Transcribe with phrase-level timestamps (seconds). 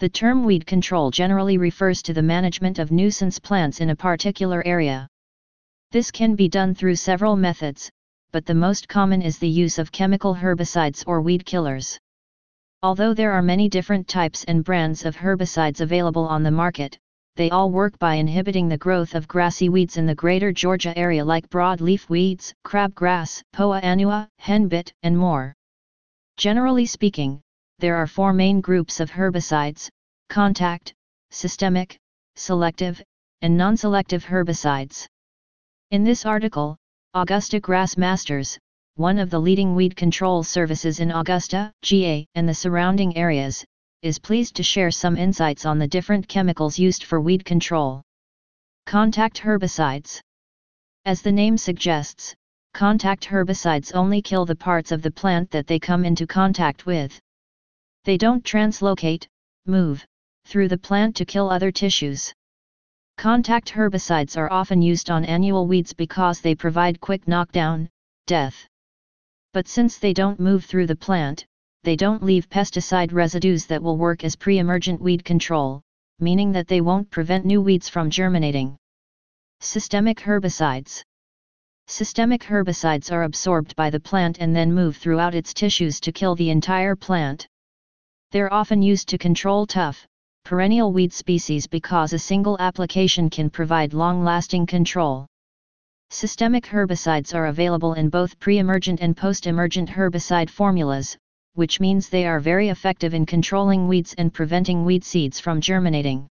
[0.00, 4.62] The term weed control generally refers to the management of nuisance plants in a particular
[4.66, 5.06] area.
[5.90, 7.90] This can be done through several methods,
[8.32, 11.98] but the most common is the use of chemical herbicides or weed killers.
[12.82, 16.96] Although there are many different types and brands of herbicides available on the market,
[17.36, 21.22] they all work by inhibiting the growth of grassy weeds in the greater Georgia area
[21.22, 25.54] like broadleaf weeds, crabgrass, poa annua, henbit, and more.
[26.38, 27.42] Generally speaking,
[27.80, 29.88] there are four main groups of herbicides,
[30.28, 30.92] contact,
[31.30, 31.96] systemic,
[32.36, 33.02] selective,
[33.40, 35.06] and non-selective herbicides.
[35.90, 36.76] In this article,
[37.14, 38.58] Augusta Grass Masters,
[38.96, 43.64] one of the leading weed control services in Augusta, GA, and the surrounding areas,
[44.02, 48.02] is pleased to share some insights on the different chemicals used for weed control.
[48.84, 50.20] Contact herbicides.
[51.06, 52.34] As the name suggests,
[52.74, 57.18] contact herbicides only kill the parts of the plant that they come into contact with.
[58.04, 59.28] They don't translocate,
[59.66, 60.06] move,
[60.46, 62.32] through the plant to kill other tissues.
[63.18, 67.90] Contact herbicides are often used on annual weeds because they provide quick knockdown,
[68.26, 68.66] death.
[69.52, 71.44] But since they don't move through the plant,
[71.82, 75.82] they don't leave pesticide residues that will work as pre-emergent weed control,
[76.18, 78.78] meaning that they won't prevent new weeds from germinating.
[79.60, 81.02] Systemic herbicides
[81.86, 86.34] Systemic herbicides are absorbed by the plant and then move throughout its tissues to kill
[86.34, 87.46] the entire plant.
[88.32, 90.06] They're often used to control tough,
[90.44, 95.26] perennial weed species because a single application can provide long-lasting control.
[96.10, 101.16] Systemic herbicides are available in both pre-emergent and post-emergent herbicide formulas,
[101.54, 106.28] which means they are very effective in controlling weeds and preventing weed seeds from germinating.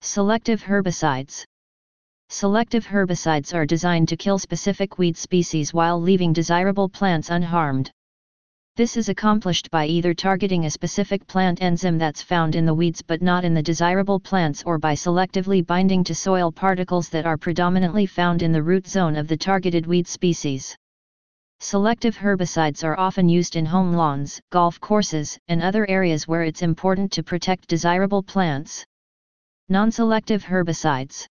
[0.00, 1.44] Selective herbicides
[2.30, 7.90] Selective herbicides are designed to kill specific weed species while leaving desirable plants unharmed.
[8.76, 13.02] This is accomplished by either targeting a specific plant enzyme that's found in the weeds
[13.02, 17.36] but not in the desirable plants or by selectively binding to soil particles that are
[17.36, 20.76] predominantly found in the root zone of the targeted weed species.
[21.58, 26.62] Selective herbicides are often used in home lawns, golf courses, and other areas where it's
[26.62, 28.84] important to protect desirable plants.
[29.68, 31.26] Non-selective herbicides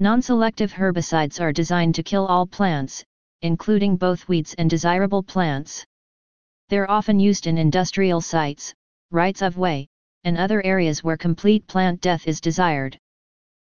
[0.00, 3.02] Non-selective herbicides are designed to kill all plants,
[3.42, 5.86] including both weeds and desirable plants.
[6.70, 8.74] They're often used in industrial sites,
[9.10, 9.88] rights of way,
[10.24, 12.98] and other areas where complete plant death is desired.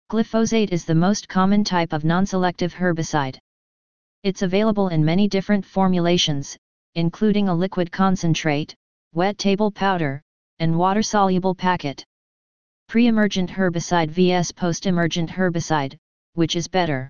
[0.09, 3.37] Glyphosate is the most common type of non-selective herbicide.
[4.23, 6.55] It's available in many different formulations,
[6.93, 8.73] including a liquid concentrate,
[9.13, 10.21] wettable powder,
[10.59, 12.05] and water-soluble packet.
[12.87, 15.97] Pre-emergent herbicide vs post-emergent herbicide,
[16.33, 17.09] which is better?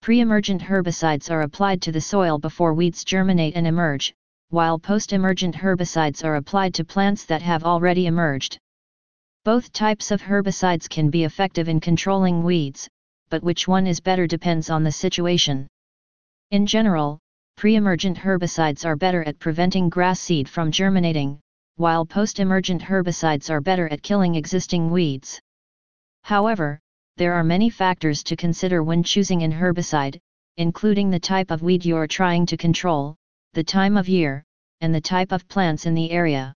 [0.00, 4.14] Pre-emergent herbicides are applied to the soil before weeds germinate and emerge,
[4.54, 8.56] while post-emergent herbicides are applied to plants that have already emerged.
[9.44, 12.88] Both types of herbicides can be effective in controlling weeds,
[13.30, 15.66] but which one is better depends on the situation.
[16.52, 17.18] In general,
[17.56, 21.40] pre-emergent herbicides are better at preventing grass seed from germinating,
[21.74, 25.40] while post-emergent herbicides are better at killing existing weeds.
[26.22, 26.78] However,
[27.16, 30.20] there are many factors to consider when choosing an herbicide,
[30.58, 33.16] including the type of weed you're trying to control,
[33.54, 34.44] the time of year,
[34.80, 36.52] and the type of plants in the area.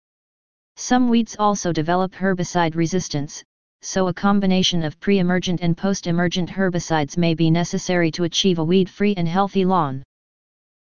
[0.76, 3.42] Some weeds also develop herbicide resistance,
[3.82, 9.14] so a combination of pre-emergent and post-emergent herbicides may be necessary to achieve a weed-free
[9.16, 10.02] and healthy lawn.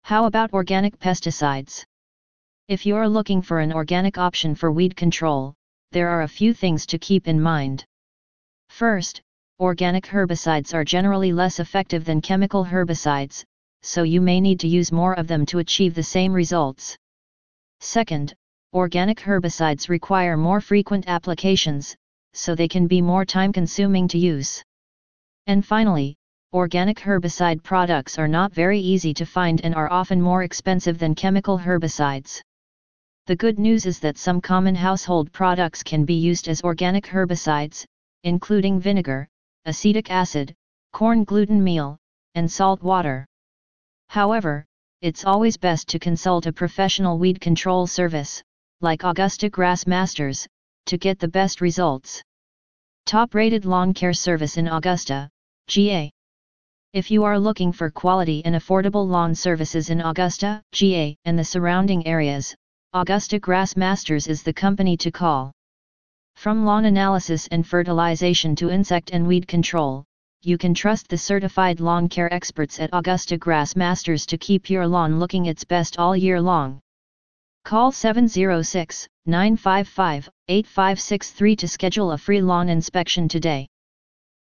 [0.02, 1.84] How about organic pesticides?
[2.68, 5.54] If you're looking for an organic option for weed control,
[5.92, 7.84] there are a few things to keep in mind.
[8.68, 9.22] First,
[9.58, 13.44] organic herbicides are generally less effective than chemical herbicides,
[13.82, 16.96] so you may need to use more of them to achieve the same results.
[17.80, 18.34] Second,
[18.72, 21.96] organic herbicides require more frequent applications,
[22.34, 24.62] so they can be more time consuming to use.
[25.46, 26.16] And finally,
[26.52, 31.14] organic herbicide products are not very easy to find and are often more expensive than
[31.14, 32.40] chemical herbicides.
[33.26, 37.84] The good news is that some common household products can be used as organic herbicides,
[38.24, 39.28] including vinegar,
[39.64, 40.54] acetic acid,
[40.92, 41.96] corn gluten meal,
[42.34, 43.26] and salt water.
[44.10, 44.64] However,
[45.02, 48.42] it's always best to consult a professional weed control service,
[48.80, 50.48] like Augusta Grass Masters,
[50.86, 52.20] to get the best results.
[53.06, 55.30] Top rated lawn care service in Augusta,
[55.68, 56.10] GA.
[56.92, 61.44] If you are looking for quality and affordable lawn services in Augusta, GA, and the
[61.44, 62.52] surrounding areas,
[62.92, 65.52] Augusta Grass Masters is the company to call.
[66.34, 70.04] From lawn analysis and fertilization to insect and weed control,
[70.42, 74.86] you can trust the certified lawn care experts at Augusta Grass Masters to keep your
[74.86, 76.80] lawn looking its best all year long.
[77.64, 83.68] Call 706 955 8563 to schedule a free lawn inspection today.